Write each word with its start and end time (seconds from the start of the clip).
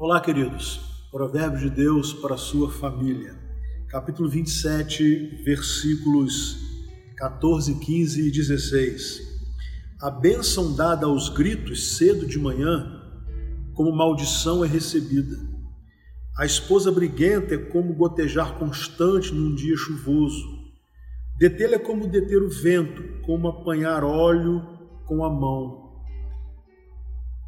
Olá, 0.00 0.20
queridos. 0.20 0.80
Provérbios 1.10 1.60
de 1.60 1.70
Deus 1.70 2.12
para 2.12 2.36
a 2.36 2.38
sua 2.38 2.70
família. 2.70 3.34
Capítulo 3.88 4.28
27, 4.28 5.42
versículos 5.44 6.56
14, 7.16 7.80
15 7.80 8.28
e 8.28 8.30
16. 8.30 9.20
A 10.00 10.08
bênção 10.08 10.72
dada 10.76 11.06
aos 11.06 11.28
gritos 11.28 11.96
cedo 11.96 12.28
de 12.28 12.38
manhã, 12.38 13.02
como 13.74 13.90
maldição 13.90 14.64
é 14.64 14.68
recebida. 14.68 15.36
A 16.38 16.46
esposa 16.46 16.92
briguenta 16.92 17.56
é 17.56 17.58
como 17.58 17.92
gotejar 17.92 18.56
constante 18.56 19.34
num 19.34 19.52
dia 19.52 19.76
chuvoso. 19.76 20.46
Detê-la 21.40 21.74
é 21.74 21.80
como 21.80 22.06
deter 22.06 22.40
o 22.40 22.48
vento, 22.48 23.02
como 23.26 23.48
apanhar 23.48 24.04
óleo 24.04 24.62
com 25.06 25.24
a 25.24 25.28
mão. 25.28 26.04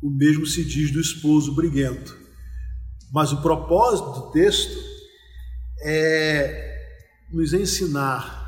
O 0.02 0.10
mesmo 0.10 0.44
se 0.44 0.64
diz 0.64 0.90
do 0.90 1.00
esposo 1.00 1.54
briguento. 1.54 2.29
Mas 3.12 3.32
o 3.32 3.42
propósito 3.42 4.12
do 4.12 4.30
texto 4.30 4.78
é 5.82 6.70
nos 7.32 7.52
ensinar 7.52 8.40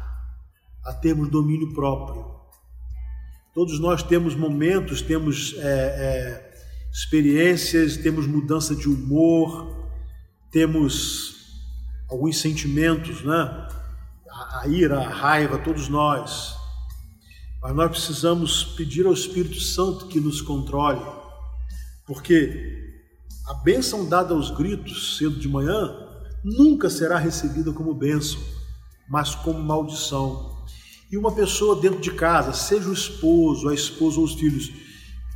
a 0.85 0.93
termos 0.93 1.29
domínio 1.29 1.73
próprio. 1.73 2.33
Todos 3.55 3.79
nós 3.79 4.03
temos 4.03 4.35
momentos, 4.35 5.03
temos 5.03 5.55
é, 5.59 5.63
é, 5.63 6.53
experiências, 6.93 7.97
temos 7.97 8.27
mudança 8.27 8.75
de 8.75 8.89
humor, 8.89 9.91
temos 10.51 11.61
alguns 12.09 12.41
sentimentos, 12.41 13.23
né? 13.23 13.69
A, 14.31 14.63
a 14.63 14.69
ira, 14.69 14.99
a 15.01 15.09
raiva, 15.09 15.59
todos 15.59 15.89
nós. 15.89 16.55
Mas 17.63 17.75
nós 17.75 17.91
precisamos 17.91 18.65
pedir 18.65 19.07
ao 19.07 19.13
Espírito 19.13 19.61
Santo 19.61 20.09
que 20.09 20.19
nos 20.19 20.41
controle, 20.41 21.05
porque 22.07 22.92
a 23.47 23.55
bênção 23.55 24.09
dada 24.09 24.35
aos 24.35 24.51
gritos 24.51 25.17
cedo 25.17 25.37
de 25.37 25.49
manhã 25.49 25.95
nunca 26.45 26.89
será 26.89 27.19
recebida 27.19 27.73
como 27.73 27.95
bênção, 27.95 28.41
mas 29.09 29.35
como 29.35 29.63
maldição. 29.63 30.65
E 31.11 31.17
uma 31.17 31.33
pessoa 31.33 31.81
dentro 31.81 32.01
de 32.01 32.13
casa, 32.13 32.53
seja 32.53 32.89
o 32.89 32.93
esposo, 32.93 33.69
a 33.69 33.75
esposa 33.75 34.19
ou 34.19 34.25
os 34.25 34.35
filhos, 34.35 34.71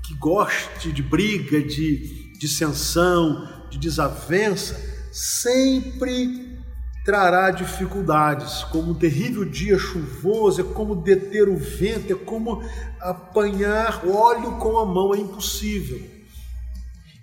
que 0.06 0.14
goste 0.14 0.92
de 0.92 1.02
briga, 1.02 1.60
de 1.60 2.32
dissensão, 2.38 3.46
de 3.70 3.78
desavença, 3.78 4.80
sempre 5.12 6.56
trará 7.04 7.50
dificuldades, 7.50 8.64
como 8.64 8.92
um 8.92 8.94
terrível 8.94 9.44
dia 9.44 9.78
chuvoso, 9.78 10.60
é 10.60 10.64
como 10.64 10.96
deter 10.96 11.48
o 11.48 11.56
vento, 11.56 12.12
é 12.12 12.16
como 12.16 12.62
apanhar 13.00 14.02
óleo 14.06 14.58
com 14.58 14.78
a 14.78 14.86
mão, 14.86 15.14
é 15.14 15.18
impossível. 15.18 16.15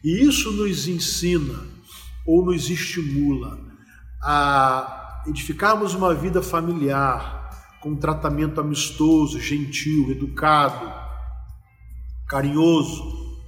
E 0.03 0.21
isso 0.27 0.51
nos 0.51 0.87
ensina 0.87 1.65
ou 2.25 2.43
nos 2.43 2.69
estimula 2.69 3.57
a 4.21 5.23
edificarmos 5.27 5.93
uma 5.93 6.13
vida 6.13 6.41
familiar 6.41 7.79
com 7.81 7.91
um 7.91 7.95
tratamento 7.95 8.59
amistoso, 8.59 9.39
gentil, 9.39 10.11
educado, 10.11 10.91
carinhoso, 12.27 13.39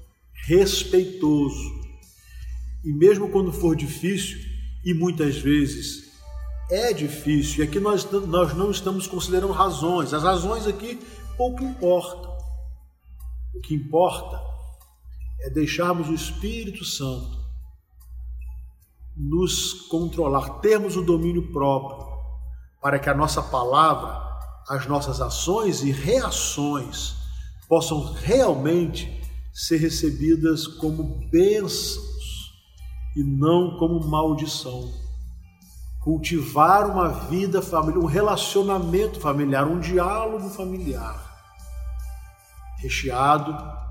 respeitoso. 0.46 1.74
E 2.84 2.94
mesmo 2.94 3.30
quando 3.30 3.52
for 3.52 3.76
difícil, 3.76 4.40
e 4.84 4.94
muitas 4.94 5.38
vezes 5.38 6.14
é 6.70 6.94
difícil, 6.94 7.64
e 7.64 7.68
aqui 7.68 7.80
nós, 7.80 8.10
nós 8.12 8.56
não 8.56 8.72
estamos 8.72 9.08
considerando 9.08 9.52
razões, 9.52 10.14
as 10.14 10.24
razões 10.24 10.66
aqui 10.68 11.00
pouco 11.36 11.64
importam. 11.64 12.34
O 13.54 13.62
que 13.62 13.74
importa 13.74 14.55
é 15.42 15.50
deixarmos 15.50 16.10
o 16.10 16.14
Espírito 16.14 16.84
Santo 16.84 17.46
nos 19.16 19.74
controlar, 19.88 20.60
termos 20.60 20.98
o 20.98 21.02
domínio 21.02 21.52
próprio, 21.52 22.06
para 22.82 23.00
que 23.00 23.10
a 23.10 23.14
nossa 23.14 23.42
palavra, 23.42 24.22
as 24.68 24.86
nossas 24.88 25.22
ações 25.22 25.84
e 25.84 25.92
reações 25.92 27.16
possam 27.68 28.14
realmente 28.14 29.22
ser 29.54 29.78
recebidas 29.78 30.68
como 30.68 31.28
bênçãos 31.32 32.54
e 33.16 33.24
não 33.24 33.78
como 33.78 34.06
maldição. 34.06 34.92
Cultivar 36.04 36.88
uma 36.88 37.08
vida 37.08 37.62
familiar, 37.62 38.04
um 38.04 38.06
relacionamento 38.06 39.20
familiar, 39.20 39.66
um 39.66 39.80
diálogo 39.80 40.50
familiar, 40.50 41.20
recheado 42.78 43.85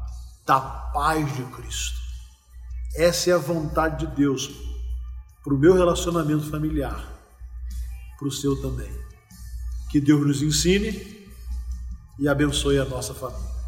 da 0.47 0.61
paz 0.61 1.35
de 1.35 1.43
Cristo. 1.45 1.99
Essa 2.97 3.31
é 3.31 3.33
a 3.33 3.39
vontade 3.39 4.07
de 4.07 4.15
Deus 4.15 4.51
para 5.43 5.55
o 5.55 5.59
meu 5.59 5.75
relacionamento 5.75 6.49
familiar, 6.51 7.07
para 8.19 8.29
o 8.29 8.33
seu 8.33 8.61
também. 8.61 8.91
Que 9.91 10.01
Deus 10.01 10.27
nos 10.27 10.43
ensine 10.43 11.29
e 12.19 12.29
abençoe 12.29 12.79
a 12.79 12.85
nossa 12.85 13.15
família. 13.15 13.64